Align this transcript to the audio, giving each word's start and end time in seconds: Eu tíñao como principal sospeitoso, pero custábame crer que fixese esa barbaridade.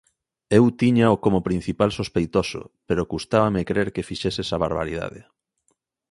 Eu 0.57 0.65
tíñao 0.79 1.15
como 1.23 1.45
principal 1.47 1.89
sospeitoso, 1.99 2.61
pero 2.87 3.09
custábame 3.13 3.67
crer 3.69 3.87
que 3.95 4.07
fixese 4.09 4.39
esa 4.45 4.61
barbaridade. 4.65 5.21